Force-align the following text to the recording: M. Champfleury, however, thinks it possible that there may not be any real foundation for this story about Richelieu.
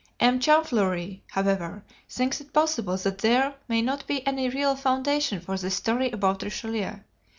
M. 0.19 0.39
Champfleury, 0.39 1.21
however, 1.27 1.85
thinks 2.09 2.41
it 2.41 2.51
possible 2.53 2.97
that 2.97 3.19
there 3.19 3.53
may 3.67 3.83
not 3.83 4.07
be 4.07 4.25
any 4.25 4.49
real 4.49 4.75
foundation 4.75 5.39
for 5.39 5.59
this 5.59 5.75
story 5.75 6.09
about 6.09 6.41
Richelieu. 6.41 7.01